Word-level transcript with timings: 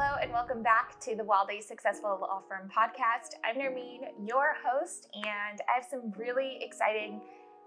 hello, 0.00 0.16
and 0.22 0.30
welcome 0.30 0.62
back 0.62 1.00
to 1.00 1.16
the 1.16 1.24
Wildly 1.24 1.60
Successful 1.60 2.18
Law 2.20 2.40
Firm 2.48 2.70
podcast. 2.70 3.30
I'm 3.44 3.56
Nermeen, 3.56 4.02
your 4.24 4.54
host, 4.64 5.08
and 5.12 5.60
I 5.68 5.74
have 5.74 5.84
some 5.90 6.12
really 6.16 6.60
exciting, 6.60 7.20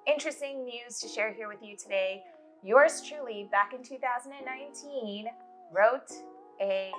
interesting 0.07 0.63
news 0.63 1.01
to 1.01 1.09
share 1.09 1.33
here 1.33 1.49
with 1.49 1.57
you 1.61 1.75
today. 1.75 2.23
Yours 2.63 3.01
truly, 3.01 3.49
back 3.51 3.73
in 3.73 3.83
2019, 3.83 5.25
wrote 5.73 6.09
a 6.61 6.91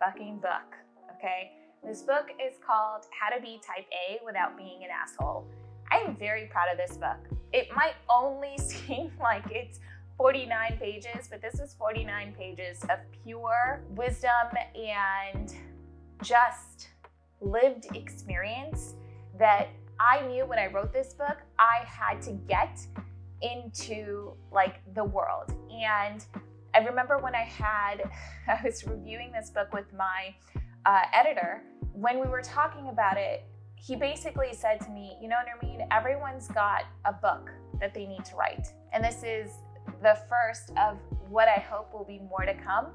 fucking 0.00 0.38
book, 0.38 0.74
okay? 1.16 1.52
This 1.86 2.02
book 2.02 2.30
is 2.44 2.56
called 2.58 3.04
How 3.16 3.36
to 3.36 3.40
Be 3.40 3.60
Type 3.64 3.86
A 3.92 4.18
Without 4.24 4.56
Being 4.56 4.82
an 4.82 4.90
Asshole. 4.90 5.46
I 5.92 5.98
am 5.98 6.16
very 6.16 6.46
proud 6.46 6.72
of 6.72 6.76
this 6.76 6.96
book. 6.96 7.38
It 7.52 7.68
might 7.76 7.94
only 8.10 8.58
seem 8.58 9.12
like 9.20 9.44
it's 9.48 9.78
49 10.16 10.78
pages, 10.80 11.28
but 11.30 11.42
this 11.42 11.60
was 11.60 11.74
49 11.74 12.34
pages 12.38 12.82
of 12.84 12.98
pure 13.22 13.82
wisdom 13.90 14.30
and 14.74 15.54
just 16.22 16.88
lived 17.40 17.94
experience 17.94 18.94
that 19.38 19.68
I 20.00 20.26
knew 20.26 20.46
when 20.46 20.58
I 20.58 20.66
wrote 20.66 20.92
this 20.92 21.14
book 21.14 21.38
I 21.58 21.84
had 21.86 22.22
to 22.22 22.32
get 22.32 22.80
into 23.42 24.32
like 24.50 24.80
the 24.94 25.04
world. 25.04 25.54
And 25.70 26.24
I 26.74 26.78
remember 26.78 27.18
when 27.18 27.34
I 27.34 27.44
had, 27.44 28.10
I 28.48 28.60
was 28.64 28.86
reviewing 28.86 29.32
this 29.32 29.50
book 29.50 29.72
with 29.72 29.92
my 29.96 30.34
uh, 30.84 31.02
editor, 31.12 31.62
when 31.92 32.20
we 32.20 32.26
were 32.26 32.42
talking 32.42 32.88
about 32.88 33.16
it, 33.16 33.44
he 33.76 33.96
basically 33.96 34.52
said 34.52 34.80
to 34.80 34.90
me, 34.90 35.16
You 35.20 35.28
know, 35.28 35.36
Nermeen, 35.36 35.86
everyone's 35.90 36.48
got 36.48 36.84
a 37.04 37.12
book 37.12 37.50
that 37.80 37.94
they 37.94 38.06
need 38.06 38.24
to 38.26 38.36
write. 38.36 38.68
And 38.92 39.04
this 39.04 39.22
is 39.22 39.50
the 40.06 40.16
first 40.30 40.70
of 40.78 40.98
what 41.28 41.48
I 41.48 41.58
hope 41.58 41.92
will 41.92 42.04
be 42.04 42.20
more 42.30 42.44
to 42.46 42.54
come 42.54 42.92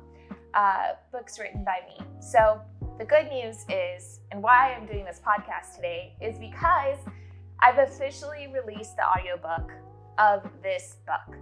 uh, 0.54 0.94
books 1.12 1.40
written 1.40 1.66
by 1.66 1.80
me. 1.90 2.06
So, 2.22 2.62
the 2.98 3.04
good 3.04 3.28
news 3.30 3.66
is, 3.68 4.22
and 4.32 4.42
why 4.42 4.74
I'm 4.74 4.86
doing 4.86 5.04
this 5.04 5.20
podcast 5.20 5.76
today, 5.76 6.16
is 6.22 6.38
because 6.40 7.00
I've 7.60 7.80
officially 7.80 8.48
released 8.54 8.96
the 8.96 9.04
audiobook 9.06 9.74
of 10.20 10.50
this 10.64 10.98
book. 11.06 11.36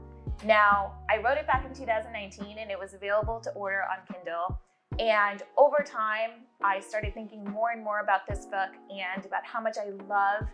Now, 0.43 0.95
I 1.07 1.17
wrote 1.17 1.37
it 1.37 1.45
back 1.45 1.65
in 1.67 1.75
2019 1.75 2.57
and 2.57 2.71
it 2.71 2.79
was 2.79 2.95
available 2.95 3.39
to 3.41 3.51
order 3.51 3.83
on 3.83 3.97
Kindle. 4.11 4.59
And 4.97 5.43
over 5.55 5.85
time, 5.85 6.45
I 6.63 6.79
started 6.79 7.13
thinking 7.13 7.43
more 7.43 7.71
and 7.71 7.83
more 7.83 7.99
about 7.99 8.21
this 8.27 8.45
book 8.45 8.71
and 8.89 9.23
about 9.23 9.45
how 9.45 9.61
much 9.61 9.77
I 9.77 9.89
love 10.07 10.47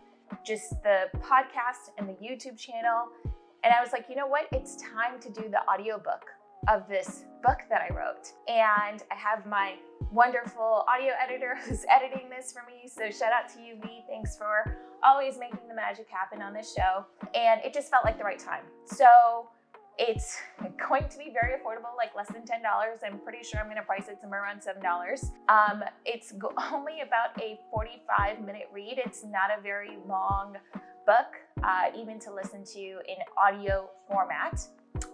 just 0.46 0.72
the 0.84 1.06
podcast 1.20 1.92
and 1.98 2.10
the 2.10 2.14
YouTube 2.14 2.58
channel 2.58 3.08
and 3.66 3.74
I 3.74 3.82
was 3.82 3.92
like, 3.92 4.06
you 4.08 4.16
know 4.16 4.28
what? 4.28 4.46
It's 4.52 4.76
time 4.76 5.20
to 5.20 5.30
do 5.30 5.50
the 5.50 5.68
audiobook 5.68 6.24
of 6.68 6.88
this 6.88 7.26
book 7.44 7.60
that 7.70 7.82
I 7.82 7.92
wrote. 7.94 8.32
And 8.48 9.04
I 9.12 9.16
have 9.16 9.48
my 9.48 9.74
wonderful 10.12 10.86
audio 10.88 11.14
editor 11.22 11.58
who's 11.66 11.84
editing 11.90 12.30
this 12.30 12.54
for 12.54 12.62
me. 12.68 12.88
So 12.88 13.10
shout 13.10 13.34
out 13.34 13.52
to 13.56 13.62
you, 13.62 13.78
V. 13.82 14.04
Thanks 14.08 14.38
for 14.38 14.78
always 15.04 15.40
making 15.40 15.68
the 15.68 15.74
magic 15.74 16.08
happen 16.10 16.44
on 16.44 16.54
this 16.54 16.76
show. 16.76 17.06
And 17.34 17.60
it 17.66 17.74
just 17.74 17.90
felt 17.90 18.06
like 18.06 18.20
the 18.20 18.24
right 18.24 18.40
time. 18.40 18.64
So 18.86 19.50
it's 19.98 20.38
going 20.88 21.08
to 21.10 21.18
be 21.18 21.32
very 21.34 21.54
affordable, 21.54 21.96
like 21.98 22.16
less 22.16 22.28
than 22.28 22.42
$10. 22.42 22.62
I'm 23.04 23.20
pretty 23.20 23.44
sure 23.44 23.60
I'm 23.60 23.66
going 23.66 23.78
to 23.78 23.82
price 23.82 24.08
it 24.10 24.20
somewhere 24.22 24.44
around 24.44 24.62
$7. 24.62 25.32
Um, 25.50 25.84
it's 26.06 26.34
only 26.72 27.02
about 27.02 27.42
a 27.42 27.60
45 27.72 28.42
minute 28.46 28.70
read. 28.72 29.00
It's 29.04 29.24
not 29.24 29.50
a 29.58 29.62
very 29.62 29.98
long 30.08 30.58
book, 31.06 31.36
uh, 31.64 31.98
even 31.98 32.20
to 32.20 32.34
listen 32.34 32.64
to 32.64 32.80
in 32.80 33.18
audio 33.38 33.90
format. 34.08 34.62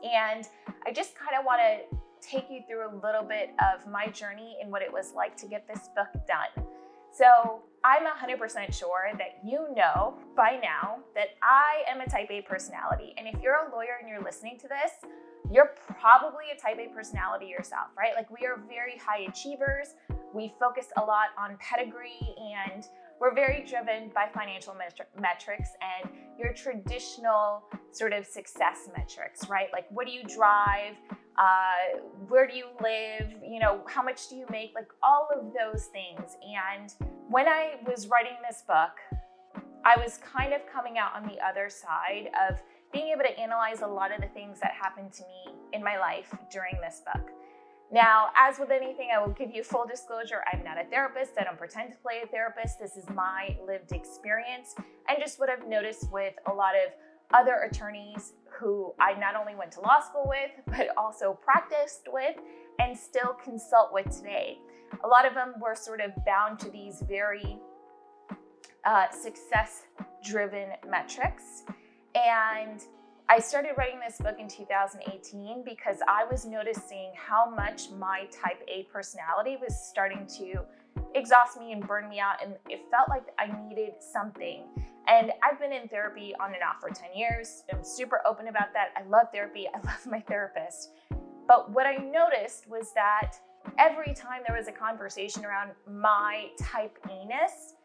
And 0.03 0.47
I 0.85 0.91
just 0.93 1.15
kind 1.15 1.37
of 1.37 1.45
want 1.45 1.61
to 1.61 1.97
take 2.27 2.49
you 2.49 2.61
through 2.67 2.87
a 2.87 2.93
little 3.03 3.23
bit 3.23 3.51
of 3.59 3.89
my 3.91 4.07
journey 4.07 4.57
and 4.61 4.71
what 4.71 4.81
it 4.81 4.91
was 4.91 5.13
like 5.15 5.35
to 5.37 5.47
get 5.47 5.67
this 5.67 5.89
book 5.95 6.09
done. 6.27 6.65
So, 7.13 7.63
I'm 7.83 8.03
100% 8.05 8.73
sure 8.73 9.09
that 9.17 9.39
you 9.43 9.67
know 9.75 10.13
by 10.35 10.59
now 10.61 10.99
that 11.15 11.29
I 11.41 11.83
am 11.91 11.99
a 11.99 12.07
type 12.07 12.29
A 12.29 12.41
personality. 12.41 13.15
And 13.17 13.27
if 13.27 13.41
you're 13.41 13.55
a 13.55 13.75
lawyer 13.75 13.97
and 13.99 14.07
you're 14.07 14.21
listening 14.23 14.59
to 14.59 14.67
this, 14.67 15.09
you're 15.51 15.71
probably 15.99 16.45
a 16.55 16.59
type 16.59 16.77
A 16.77 16.93
personality 16.93 17.47
yourself, 17.47 17.87
right? 17.97 18.11
Like, 18.15 18.29
we 18.29 18.45
are 18.45 18.61
very 18.69 18.97
high 18.97 19.23
achievers. 19.27 19.95
We 20.33 20.53
focus 20.59 20.87
a 20.97 21.01
lot 21.01 21.29
on 21.37 21.57
pedigree 21.59 22.35
and 22.37 22.85
we're 23.21 23.35
very 23.35 23.63
driven 23.69 24.09
by 24.15 24.27
financial 24.33 24.75
metrics 25.15 25.69
and 26.01 26.11
your 26.39 26.51
traditional 26.53 27.63
sort 27.91 28.13
of 28.13 28.25
success 28.25 28.89
metrics, 28.97 29.47
right? 29.47 29.67
Like, 29.71 29.85
what 29.91 30.07
do 30.07 30.11
you 30.11 30.23
drive? 30.23 30.95
Uh, 31.37 31.99
where 32.27 32.47
do 32.47 32.55
you 32.57 32.65
live? 32.81 33.29
You 33.47 33.59
know, 33.59 33.83
how 33.87 34.01
much 34.01 34.27
do 34.27 34.35
you 34.35 34.47
make? 34.49 34.71
Like, 34.73 34.87
all 35.03 35.29
of 35.31 35.53
those 35.53 35.85
things. 35.85 36.35
And 36.41 36.91
when 37.29 37.47
I 37.47 37.75
was 37.85 38.07
writing 38.07 38.37
this 38.49 38.63
book, 38.67 38.97
I 39.85 39.97
was 39.97 40.17
kind 40.17 40.51
of 40.53 40.61
coming 40.65 40.97
out 40.97 41.15
on 41.15 41.21
the 41.23 41.39
other 41.45 41.69
side 41.69 42.31
of 42.49 42.57
being 42.91 43.09
able 43.09 43.21
to 43.21 43.39
analyze 43.39 43.81
a 43.81 43.87
lot 43.87 44.11
of 44.11 44.19
the 44.19 44.27
things 44.29 44.59
that 44.61 44.71
happened 44.71 45.13
to 45.13 45.21
me 45.23 45.53
in 45.73 45.83
my 45.83 45.99
life 45.99 46.33
during 46.51 46.73
this 46.81 47.03
book. 47.05 47.29
Now, 47.91 48.27
as 48.37 48.57
with 48.57 48.71
anything, 48.71 49.09
I 49.13 49.19
will 49.19 49.33
give 49.33 49.53
you 49.53 49.63
full 49.63 49.85
disclosure. 49.85 50.41
I'm 50.51 50.63
not 50.63 50.77
a 50.79 50.85
therapist. 50.85 51.31
I 51.37 51.43
don't 51.43 51.57
pretend 51.57 51.91
to 51.91 51.97
play 51.97 52.21
a 52.23 52.27
therapist. 52.27 52.79
This 52.79 52.95
is 52.95 53.03
my 53.13 53.57
lived 53.67 53.91
experience 53.91 54.75
and 55.09 55.17
just 55.19 55.39
what 55.39 55.49
I've 55.49 55.67
noticed 55.67 56.09
with 56.09 56.33
a 56.49 56.53
lot 56.53 56.73
of 56.75 56.93
other 57.33 57.67
attorneys 57.69 58.33
who 58.49 58.93
I 58.99 59.13
not 59.19 59.35
only 59.35 59.55
went 59.55 59.73
to 59.73 59.81
law 59.81 59.99
school 59.99 60.25
with, 60.27 60.51
but 60.67 60.95
also 60.97 61.37
practiced 61.43 62.07
with 62.07 62.37
and 62.79 62.97
still 62.97 63.35
consult 63.43 63.91
with 63.91 64.09
today. 64.15 64.57
A 65.03 65.07
lot 65.07 65.25
of 65.25 65.33
them 65.33 65.55
were 65.59 65.75
sort 65.75 65.99
of 65.99 66.11
bound 66.25 66.59
to 66.59 66.69
these 66.69 67.01
very 67.01 67.57
uh, 68.85 69.09
success 69.09 69.83
driven 70.23 70.69
metrics. 70.89 71.63
And 72.15 72.81
I 73.31 73.39
started 73.39 73.75
writing 73.77 74.01
this 74.05 74.17
book 74.17 74.35
in 74.39 74.49
2018 74.49 75.63
because 75.63 75.99
I 76.05 76.25
was 76.29 76.45
noticing 76.45 77.13
how 77.15 77.49
much 77.49 77.89
my 77.91 78.25
type 78.25 78.61
A 78.67 78.83
personality 78.91 79.55
was 79.55 79.73
starting 79.87 80.27
to 80.37 80.65
exhaust 81.15 81.57
me 81.57 81.71
and 81.71 81.87
burn 81.87 82.09
me 82.09 82.19
out. 82.19 82.43
And 82.43 82.55
it 82.67 82.81
felt 82.91 83.07
like 83.07 83.23
I 83.39 83.47
needed 83.69 83.93
something. 84.01 84.65
And 85.07 85.31
I've 85.49 85.61
been 85.61 85.71
in 85.71 85.87
therapy 85.87 86.35
on 86.41 86.53
and 86.53 86.61
off 86.61 86.81
for 86.81 86.89
10 86.89 87.15
years. 87.15 87.63
I'm 87.71 87.85
super 87.85 88.19
open 88.27 88.49
about 88.49 88.73
that. 88.73 88.89
I 88.97 89.07
love 89.07 89.27
therapy, 89.33 89.65
I 89.73 89.77
love 89.85 90.05
my 90.05 90.19
therapist. 90.19 90.89
But 91.47 91.71
what 91.71 91.85
I 91.85 91.95
noticed 91.95 92.69
was 92.69 92.91
that 92.95 93.37
every 93.77 94.13
time 94.13 94.41
there 94.45 94.57
was 94.57 94.67
a 94.67 94.73
conversation 94.73 95.45
around 95.45 95.71
my 95.89 96.49
type 96.59 96.99
A 97.09 97.25
ness, 97.25 97.75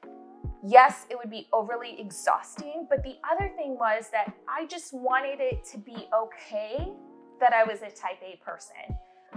yes, 0.64 1.06
it 1.10 1.16
would 1.16 1.30
be 1.30 1.48
overly 1.52 2.00
exhausting. 2.00 2.86
But 2.88 3.02
the 3.02 3.16
other 3.30 3.50
thing 3.56 3.76
was 3.78 4.08
that 4.12 4.32
I 4.48 4.66
just 4.66 4.92
wanted 4.92 5.40
it 5.40 5.64
to 5.72 5.78
be 5.78 6.08
okay 6.14 6.92
that 7.40 7.52
I 7.52 7.64
was 7.64 7.80
a 7.82 7.90
type 7.90 8.20
A 8.22 8.38
person. 8.44 8.96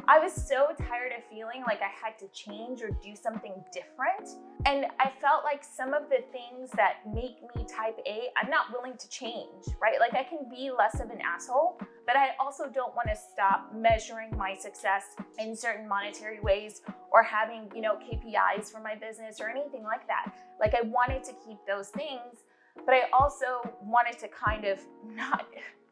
I 0.09 0.17
was 0.17 0.33
so 0.33 0.69
tired 0.75 1.11
of 1.15 1.23
feeling 1.29 1.61
like 1.67 1.81
I 1.83 1.91
had 2.03 2.17
to 2.17 2.27
change 2.29 2.81
or 2.81 2.89
do 2.89 3.15
something 3.15 3.53
different. 3.71 4.39
And 4.65 4.87
I 4.99 5.11
felt 5.21 5.43
like 5.43 5.63
some 5.63 5.93
of 5.93 6.09
the 6.09 6.23
things 6.31 6.71
that 6.71 7.01
make 7.13 7.37
me 7.55 7.63
type 7.65 7.99
A, 8.07 8.29
I'm 8.41 8.49
not 8.49 8.71
willing 8.73 8.97
to 8.97 9.09
change, 9.09 9.65
right? 9.79 9.99
Like 9.99 10.15
I 10.15 10.23
can 10.23 10.49
be 10.49 10.71
less 10.75 10.99
of 10.99 11.11
an 11.11 11.19
asshole, 11.21 11.79
but 12.07 12.15
I 12.15 12.29
also 12.39 12.67
don't 12.67 12.95
want 12.95 13.07
to 13.09 13.15
stop 13.15 13.71
measuring 13.71 14.35
my 14.35 14.55
success 14.55 15.15
in 15.37 15.55
certain 15.55 15.87
monetary 15.87 16.39
ways 16.39 16.81
or 17.11 17.21
having, 17.21 17.71
you 17.75 17.81
know, 17.81 17.97
KPIs 17.97 18.71
for 18.71 18.79
my 18.79 18.95
business 18.95 19.39
or 19.39 19.47
anything 19.47 19.83
like 19.83 20.07
that. 20.07 20.33
Like 20.59 20.73
I 20.73 20.87
wanted 20.87 21.23
to 21.25 21.33
keep 21.45 21.59
those 21.67 21.89
things, 21.89 22.45
but 22.83 22.95
I 22.95 23.01
also 23.13 23.61
wanted 23.83 24.17
to 24.21 24.27
kind 24.29 24.65
of 24.65 24.79
not 25.15 25.45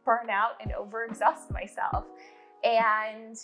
burn 0.03 0.31
out 0.31 0.53
and 0.59 0.71
overexhaust 0.71 1.51
myself. 1.51 2.05
And 2.63 3.37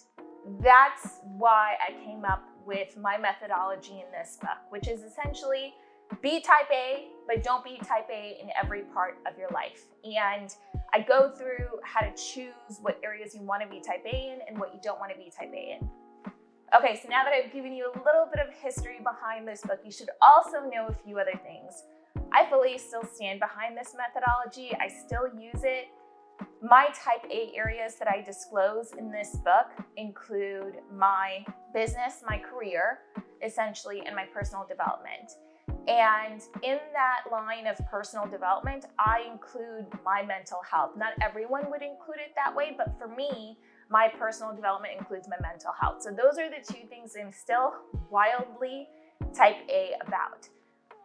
that's 0.62 1.20
why 1.38 1.76
I 1.88 1.94
came 2.04 2.26
up 2.26 2.44
with 2.66 2.98
my 2.98 3.18
methodology 3.18 4.04
in 4.06 4.12
this 4.12 4.38
book, 4.40 4.60
which 4.70 4.88
is 4.88 5.02
essentially 5.02 5.74
be 6.22 6.42
type 6.42 6.70
A, 6.72 7.08
but 7.28 7.44
don't 7.44 7.64
be 7.64 7.78
type 7.78 8.08
A 8.12 8.38
in 8.42 8.50
every 8.62 8.82
part 8.94 9.18
of 9.30 9.38
your 9.38 9.50
life. 9.50 9.86
And 10.04 10.54
I 10.94 11.02
go 11.02 11.32
through 11.32 11.80
how 11.84 12.02
to 12.02 12.12
choose 12.16 12.80
what 12.82 13.00
areas 13.04 13.34
you 13.34 13.42
want 13.42 13.64
to 13.64 13.68
be 13.68 13.82
type 13.82 14.06
A 14.06 14.34
in 14.34 14.40
and 14.48 14.60
what 14.60 14.74
you 14.74 14.80
don't 14.84 15.00
want 15.00 15.12
to 15.12 15.18
be 15.18 15.32
type 15.32 15.52
A 15.54 15.80
in. 15.80 15.90
Okay, 16.76 17.00
so 17.02 17.10
now 17.10 17.24
that 17.24 17.34
I've 17.34 17.54
given 17.54 17.74
you 17.74 17.86
a 17.86 17.98
little 17.98 18.28
bit 18.34 18.46
of 18.46 18.54
history 18.54 19.00
behind 19.04 19.48
this 19.48 19.62
book, 19.62 19.80
you 19.86 19.92
should 19.92 20.10
also 20.22 20.70
know 20.74 20.88
a 20.88 20.94
few 20.94 21.20
other 21.20 21.40
things. 21.44 21.84
I 22.32 22.50
fully 22.50 22.78
still 22.78 23.04
stand 23.04 23.40
behind 23.40 23.78
this 23.78 23.96
methodology. 23.96 24.76
I 24.80 24.88
still 24.88 25.28
use 25.40 25.64
it 25.64 25.88
my 26.62 26.88
type 26.88 27.30
A 27.32 27.52
areas 27.56 27.96
that 27.96 28.08
I 28.08 28.22
disclose 28.22 28.94
in 28.98 29.12
this 29.12 29.36
book 29.44 29.86
include 29.98 30.76
my 30.96 31.46
business, 31.74 32.24
my 32.28 32.38
career, 32.38 33.00
essentially, 33.44 34.04
and 34.06 34.16
my 34.16 34.26
personal 34.34 34.66
development. 34.68 35.32
And 35.88 36.42
in 36.62 36.80
that 36.94 37.30
line 37.30 37.68
of 37.68 37.78
personal 37.92 38.26
development, 38.26 38.86
I 38.98 39.26
include 39.30 39.88
my 40.06 40.24
mental 40.24 40.60
health. 40.70 40.92
Not 40.96 41.14
everyone 41.22 41.70
would 41.70 41.82
include 41.82 42.20
it 42.20 42.34
that 42.36 42.56
way, 42.56 42.74
but 42.78 42.98
for 42.98 43.10
me, 43.10 43.58
my 43.90 44.08
personal 44.18 44.56
development 44.56 44.94
includes 44.98 45.28
my 45.28 45.36
mental 45.42 45.74
health. 45.80 46.02
So 46.02 46.12
those 46.12 46.38
are 46.40 46.50
the 46.50 46.64
two 46.66 46.88
things 46.88 47.16
I'm 47.20 47.34
still 47.34 47.74
wildly 48.10 48.88
type 49.36 49.58
A 49.70 49.92
about. 50.06 50.48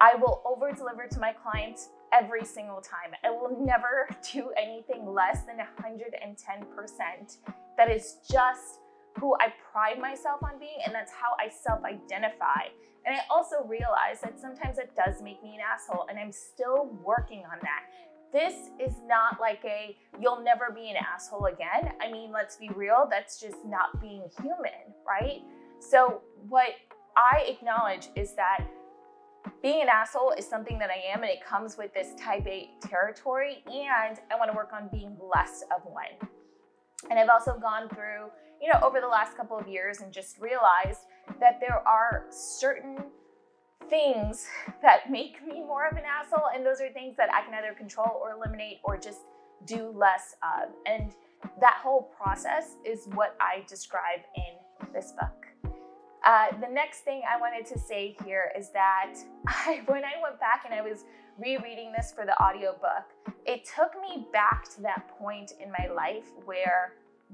I 0.00 0.14
will 0.14 0.42
over 0.46 0.72
deliver 0.72 1.08
to 1.08 1.18
my 1.18 1.32
clients 1.32 1.88
every 2.12 2.44
single 2.44 2.80
time. 2.80 3.14
I 3.24 3.30
will 3.30 3.56
never 3.64 4.08
do 4.32 4.50
anything 4.60 5.06
less 5.06 5.42
than 5.42 5.56
110%. 5.58 7.36
That 7.76 7.90
is 7.90 8.16
just 8.30 8.80
who 9.18 9.34
I 9.40 9.52
pride 9.72 9.98
myself 10.00 10.42
on 10.42 10.58
being, 10.58 10.78
and 10.84 10.94
that's 10.94 11.12
how 11.12 11.34
I 11.38 11.48
self 11.48 11.84
identify. 11.84 12.68
And 13.06 13.16
I 13.16 13.20
also 13.30 13.64
realize 13.66 14.20
that 14.22 14.38
sometimes 14.38 14.78
it 14.78 14.94
does 14.94 15.22
make 15.22 15.42
me 15.42 15.54
an 15.54 15.60
asshole, 15.60 16.06
and 16.08 16.18
I'm 16.18 16.32
still 16.32 16.90
working 17.04 17.44
on 17.50 17.58
that. 17.62 17.84
This 18.32 18.70
is 18.78 18.94
not 19.06 19.40
like 19.40 19.60
a 19.64 19.96
you'll 20.20 20.42
never 20.42 20.70
be 20.74 20.90
an 20.90 20.96
asshole 20.96 21.46
again. 21.46 21.92
I 22.00 22.12
mean, 22.12 22.30
let's 22.32 22.56
be 22.56 22.68
real, 22.74 23.08
that's 23.10 23.40
just 23.40 23.64
not 23.64 24.00
being 24.00 24.22
human, 24.40 24.92
right? 25.06 25.40
So, 25.80 26.20
what 26.48 26.68
I 27.16 27.44
acknowledge 27.48 28.08
is 28.16 28.34
that 28.34 28.64
being 29.62 29.82
an 29.82 29.88
asshole 29.88 30.32
is 30.38 30.46
something 30.46 30.78
that 30.78 30.90
I 30.90 31.12
am, 31.12 31.22
and 31.22 31.30
it 31.30 31.44
comes 31.44 31.76
with 31.76 31.92
this 31.94 32.14
type 32.18 32.46
A 32.46 32.70
territory, 32.80 33.62
and 33.66 34.18
I 34.30 34.36
want 34.38 34.50
to 34.50 34.56
work 34.56 34.70
on 34.72 34.88
being 34.92 35.16
less 35.34 35.64
of 35.74 35.82
one. 35.84 36.30
And 37.10 37.18
I've 37.18 37.28
also 37.28 37.58
gone 37.58 37.88
through, 37.88 38.30
you 38.60 38.72
know, 38.72 38.78
over 38.82 39.00
the 39.00 39.08
last 39.08 39.36
couple 39.36 39.58
of 39.58 39.66
years 39.66 40.00
and 40.00 40.12
just 40.12 40.38
realized 40.38 41.00
that 41.40 41.60
there 41.60 41.82
are 41.86 42.26
certain 42.30 42.98
things 43.88 44.46
that 44.82 45.10
make 45.10 45.44
me 45.46 45.60
more 45.60 45.88
of 45.88 45.96
an 45.96 46.04
asshole, 46.04 46.48
and 46.54 46.64
those 46.64 46.80
are 46.80 46.90
things 46.90 47.16
that 47.16 47.28
I 47.32 47.42
can 47.42 47.54
either 47.54 47.74
control 47.74 48.20
or 48.22 48.32
eliminate 48.32 48.78
or 48.84 48.96
just 48.96 49.20
do 49.64 49.92
less 49.96 50.36
of. 50.42 50.70
And 50.86 51.14
that 51.60 51.78
whole 51.82 52.12
process 52.20 52.76
is 52.84 53.08
what 53.14 53.36
I 53.40 53.64
describe 53.66 54.20
in 54.36 54.92
this 54.92 55.12
book. 55.12 55.47
Uh, 56.28 56.48
the 56.60 56.68
next 56.68 57.00
thing 57.00 57.22
I 57.26 57.40
wanted 57.40 57.64
to 57.72 57.78
say 57.78 58.14
here 58.22 58.52
is 58.56 58.68
that 58.72 59.14
I, 59.46 59.80
when 59.86 60.04
I 60.04 60.20
went 60.22 60.38
back 60.38 60.64
and 60.66 60.74
I 60.74 60.82
was 60.82 61.04
rereading 61.38 61.90
this 61.90 62.12
for 62.12 62.26
the 62.26 62.38
audiobook, 62.42 63.06
it 63.46 63.64
took 63.64 63.92
me 63.98 64.26
back 64.30 64.68
to 64.74 64.82
that 64.82 65.08
point 65.18 65.52
in 65.58 65.70
my 65.70 65.88
life 65.90 66.26
where, 66.44 66.92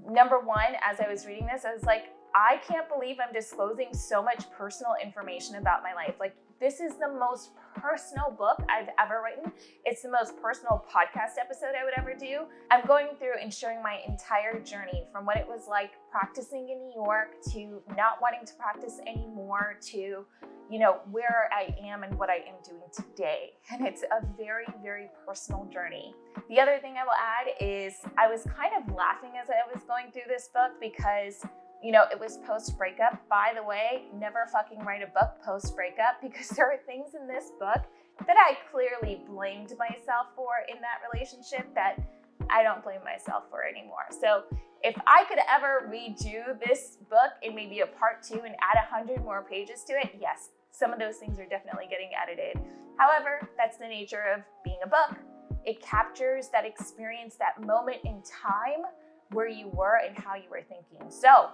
number 0.08 0.38
one, 0.38 0.76
as 0.81 1.00
I 1.00 1.11
was 1.11 1.26
reading 1.26 1.49
this, 1.52 1.64
I 1.64 1.75
was 1.75 1.82
like, 1.82 2.05
I 2.37 2.61
can't 2.69 2.88
believe 2.88 3.17
I'm 3.20 3.35
disclosing 3.35 3.93
so 3.93 4.23
much 4.23 4.49
personal 4.56 4.93
information 5.02 5.56
about 5.56 5.82
my 5.82 5.93
life. 5.93 6.14
Like, 6.20 6.37
this 6.65 6.81
is 6.81 6.95
the 6.95 7.13
most 7.21 7.51
personal 7.77 8.31
book 8.31 8.57
I've 8.71 8.89
ever 8.99 9.23
written. 9.23 9.53
It's 9.85 10.01
the 10.01 10.11
most 10.11 10.41
personal 10.41 10.83
podcast 10.91 11.39
episode 11.39 11.75
I 11.79 11.85
would 11.85 11.93
ever 11.95 12.15
do. 12.19 12.47
I'm 12.71 12.87
going 12.87 13.09
through 13.19 13.35
and 13.43 13.53
showing 13.53 13.83
my 13.83 13.99
entire 14.09 14.59
journey 14.61 15.05
from 15.13 15.27
what 15.27 15.37
it 15.37 15.47
was 15.47 15.67
like 15.69 15.91
practicing 16.11 16.71
in 16.71 16.79
New 16.79 16.93
York 16.95 17.35
to 17.53 17.83
not 17.99 18.23
wanting 18.23 18.47
to 18.47 18.55
practice 18.55 18.99
anymore 19.07 19.77
to, 19.89 20.25
you 20.71 20.79
know, 20.79 21.01
where 21.11 21.51
I 21.53 21.77
am 21.85 22.03
and 22.03 22.19
what 22.19 22.31
I 22.31 22.37
am 22.37 22.55
doing 22.65 22.89
today. 22.95 23.51
And 23.71 23.87
it's 23.87 24.03
a 24.03 24.25
very, 24.35 24.65
very 24.83 25.11
personal 25.27 25.69
journey. 25.71 26.15
The 26.49 26.61
other 26.61 26.79
thing 26.79 26.95
I 26.97 27.05
will 27.05 27.13
add 27.13 27.63
is 27.63 27.93
I 28.17 28.27
was 28.27 28.45
kind 28.45 28.73
of 28.75 28.95
laughing 28.95 29.33
as 29.39 29.51
I 29.51 29.71
was 29.71 29.85
going 29.85 30.13
through 30.13 30.29
this 30.29 30.49
book 30.49 30.81
because 30.81 31.45
you 31.85 31.93
know, 31.93 32.05
it 32.11 32.19
was 32.19 32.39
post 32.47 32.79
breakup. 32.79 33.29
By 33.29 33.53
the 33.55 33.63
way, 33.63 34.05
never 34.15 34.49
fucking 34.51 34.81
write 34.81 35.03
a 35.03 35.07
book 35.09 35.37
post 35.45 35.77
breakup 35.77 36.17
because 36.23 36.49
there 36.49 36.73
are 36.73 36.79
things 36.87 37.15
in 37.15 37.29
this 37.29 37.53
book 37.61 37.85
that 38.27 38.37
I 38.39 38.57
clearly 38.73 39.23
blamed 39.29 39.73
myself 39.79 40.29
for 40.35 40.65
in 40.75 40.81
that 40.81 41.05
relationship 41.13 41.67
that 41.75 42.01
I 42.49 42.63
don't 42.63 42.83
blame 42.83 43.05
myself 43.05 43.45
for 43.51 43.65
anymore. 43.65 44.09
So 44.19 44.45
if 44.83 44.97
I 45.07 45.25
could 45.29 45.39
ever 45.49 45.91
redo 45.93 46.59
this 46.67 46.97
book 47.11 47.37
in 47.43 47.55
maybe 47.55 47.81
a 47.81 47.87
part 47.87 48.23
two 48.23 48.41
and 48.45 48.55
add 48.63 48.79
a 48.79 48.87
hundred 48.95 49.23
more 49.23 49.45
pages 49.49 49.85
to 49.85 49.93
it, 49.93 50.17
yes, 50.19 50.51
some 50.71 50.91
of 50.91 50.99
those 50.99 51.17
things 51.17 51.39
are 51.39 51.47
definitely 51.47 51.87
getting 51.91 52.11
edited. 52.17 52.63
However, 52.99 53.47
that's 53.59 53.77
the 53.77 53.89
nature 53.89 54.25
of 54.35 54.43
being 54.65 54.79
a 54.85 54.89
book. 54.89 55.19
It 55.67 55.83
captures 55.83 56.49
that 56.53 56.65
experience, 56.65 57.37
that 57.37 57.61
moment 57.67 57.99
in 58.05 58.23
time 58.23 58.85
where 59.33 59.49
you 59.49 59.69
were 59.69 60.01
and 60.07 60.17
how 60.17 60.35
you 60.35 60.49
were 60.51 60.63
thinking. 60.63 61.11
So 61.11 61.51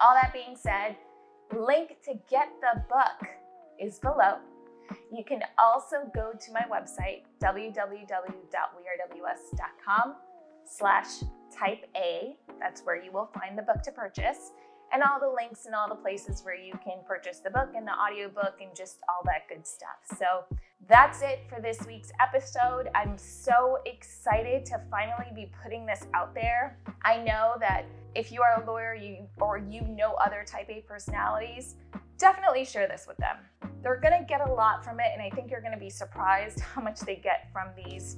all 0.00 0.14
that 0.14 0.32
being 0.32 0.56
said, 0.56 0.96
link 1.56 2.00
to 2.04 2.14
get 2.28 2.48
the 2.60 2.82
book 2.88 3.28
is 3.78 3.98
below. 3.98 4.38
You 5.12 5.24
can 5.24 5.42
also 5.58 6.10
go 6.14 6.32
to 6.32 6.52
my 6.52 6.64
website, 6.70 7.24
www.wearews.com 7.40 10.14
slash 10.64 11.24
type 11.56 11.84
A. 11.96 12.36
That's 12.58 12.82
where 12.82 13.02
you 13.02 13.12
will 13.12 13.30
find 13.34 13.58
the 13.58 13.62
book 13.62 13.82
to 13.82 13.92
purchase 13.92 14.52
and 14.92 15.02
all 15.02 15.20
the 15.20 15.28
links 15.28 15.66
and 15.66 15.74
all 15.74 15.88
the 15.88 15.94
places 15.94 16.42
where 16.44 16.56
you 16.56 16.72
can 16.84 16.98
purchase 17.06 17.38
the 17.38 17.50
book 17.50 17.70
and 17.76 17.86
the 17.86 17.92
audiobook 17.92 18.54
and 18.60 18.74
just 18.74 18.98
all 19.08 19.22
that 19.24 19.48
good 19.48 19.66
stuff. 19.66 20.18
So 20.18 20.44
that's 20.88 21.22
it 21.22 21.40
for 21.48 21.60
this 21.60 21.86
week's 21.86 22.10
episode. 22.20 22.88
I'm 22.94 23.16
so 23.16 23.78
excited 23.86 24.66
to 24.66 24.80
finally 24.90 25.30
be 25.34 25.50
putting 25.62 25.86
this 25.86 26.06
out 26.14 26.34
there. 26.34 26.76
I 27.04 27.18
know 27.18 27.54
that 27.60 27.84
if 28.14 28.32
you 28.32 28.42
are 28.42 28.62
a 28.62 28.66
lawyer 28.66 28.94
you 28.94 29.26
or 29.40 29.58
you 29.58 29.82
know 29.82 30.14
other 30.14 30.44
type 30.46 30.68
A 30.68 30.82
personalities, 30.86 31.76
definitely 32.18 32.64
share 32.64 32.88
this 32.88 33.06
with 33.06 33.16
them. 33.18 33.36
They're 33.82 34.00
going 34.00 34.18
to 34.18 34.26
get 34.26 34.46
a 34.46 34.52
lot 34.52 34.84
from 34.84 35.00
it 35.00 35.08
and 35.12 35.22
I 35.22 35.30
think 35.34 35.50
you're 35.50 35.60
going 35.60 35.74
to 35.74 35.78
be 35.78 35.90
surprised 35.90 36.60
how 36.74 36.82
much 36.82 37.00
they 37.00 37.16
get 37.16 37.48
from 37.52 37.68
these 37.76 38.16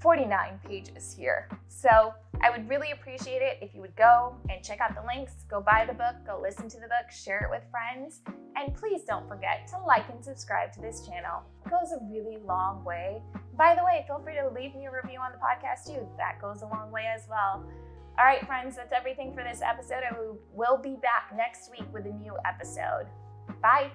49 0.00 0.60
pages 0.66 1.14
here. 1.16 1.48
So 1.68 2.12
I 2.42 2.50
would 2.50 2.68
really 2.68 2.90
appreciate 2.90 3.40
it 3.40 3.58
if 3.62 3.72
you 3.72 3.80
would 3.82 3.94
go 3.94 4.36
and 4.50 4.62
check 4.62 4.80
out 4.80 4.96
the 4.96 5.06
links, 5.06 5.44
go 5.48 5.60
buy 5.60 5.84
the 5.86 5.94
book, 5.94 6.16
go 6.26 6.40
listen 6.42 6.68
to 6.70 6.76
the 6.80 6.88
book, 6.88 7.10
share 7.10 7.44
it 7.44 7.50
with 7.50 7.62
friends, 7.70 8.20
and 8.56 8.74
please 8.74 9.02
don't 9.06 9.28
forget 9.28 9.68
to 9.68 9.78
like 9.78 10.08
and 10.10 10.22
subscribe 10.24 10.72
to 10.72 10.80
this 10.80 11.06
channel. 11.06 11.42
It 11.64 11.70
goes 11.70 11.92
a 11.92 12.04
really 12.10 12.38
long 12.44 12.82
way. 12.82 13.22
By 13.56 13.76
the 13.76 13.84
way, 13.84 14.04
feel 14.08 14.18
free 14.18 14.34
to 14.34 14.48
leave 14.48 14.74
me 14.74 14.86
a 14.86 14.90
review 14.90 15.20
on 15.20 15.30
the 15.30 15.38
podcast 15.38 15.86
too. 15.86 16.04
That 16.16 16.40
goes 16.40 16.62
a 16.62 16.66
long 16.66 16.90
way 16.90 17.06
as 17.06 17.28
well. 17.28 17.64
All 18.18 18.26
right, 18.26 18.46
friends, 18.46 18.76
that's 18.76 18.92
everything 18.92 19.32
for 19.32 19.42
this 19.42 19.62
episode. 19.62 20.02
I 20.08 20.14
will 20.52 20.76
be 20.76 20.96
back 20.96 21.32
next 21.34 21.70
week 21.70 21.86
with 21.94 22.04
a 22.04 22.12
new 22.12 22.36
episode. 22.44 23.06
Bye. 23.62 23.90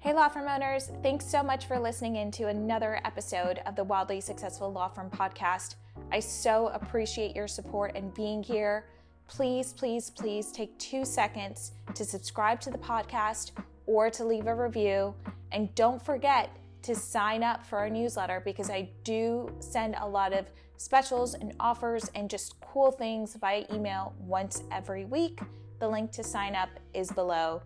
Hey, 0.00 0.12
law 0.12 0.28
firm 0.28 0.46
owners, 0.46 0.90
thanks 1.02 1.24
so 1.24 1.42
much 1.42 1.64
for 1.64 1.78
listening 1.78 2.16
in 2.16 2.30
to 2.32 2.48
another 2.48 3.00
episode 3.06 3.60
of 3.64 3.74
the 3.74 3.84
Wildly 3.84 4.20
Successful 4.20 4.70
Law 4.70 4.88
Firm 4.88 5.08
podcast. 5.08 5.76
I 6.12 6.20
so 6.20 6.68
appreciate 6.68 7.34
your 7.34 7.48
support 7.48 7.92
and 7.94 8.12
being 8.12 8.42
here. 8.42 8.84
Please, 9.28 9.72
please, 9.72 10.10
please 10.10 10.52
take 10.52 10.78
two 10.78 11.06
seconds 11.06 11.72
to 11.94 12.04
subscribe 12.04 12.60
to 12.60 12.70
the 12.70 12.78
podcast 12.78 13.52
or 13.86 14.10
to 14.10 14.24
leave 14.24 14.46
a 14.46 14.54
review. 14.54 15.14
And 15.52 15.74
don't 15.74 16.04
forget 16.04 16.50
to 16.82 16.94
sign 16.94 17.42
up 17.42 17.64
for 17.64 17.78
our 17.78 17.88
newsletter 17.88 18.42
because 18.44 18.68
I 18.68 18.90
do 19.04 19.50
send 19.58 19.96
a 19.98 20.06
lot 20.06 20.34
of 20.34 20.46
specials 20.80 21.34
and 21.34 21.52
offers 21.60 22.10
and 22.14 22.30
just 22.30 22.58
cool 22.62 22.90
things 22.90 23.34
via 23.34 23.66
email 23.70 24.14
once 24.18 24.62
every 24.72 25.04
week. 25.04 25.38
The 25.78 25.86
link 25.86 26.10
to 26.12 26.24
sign 26.24 26.54
up 26.54 26.70
is 26.94 27.12
below. 27.12 27.60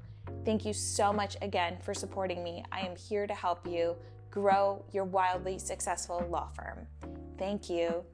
Thank 0.45 0.65
you 0.65 0.73
so 0.73 1.13
much 1.13 1.37
again 1.41 1.77
for 1.81 1.95
supporting 1.95 2.43
me. 2.43 2.65
I 2.73 2.81
am 2.81 2.97
here 2.97 3.29
to 3.29 3.35
help 3.35 3.69
you 3.69 3.95
grow 4.33 4.85
your 4.91 5.05
wildly 5.05 5.61
successful 5.61 6.27
law 6.29 6.49
firm. 6.57 6.89
Thank 7.39 7.71
you. 7.71 8.05